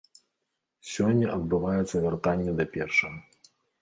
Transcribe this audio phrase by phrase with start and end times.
[0.93, 3.17] Сёння адбываецца вяртанне да першага.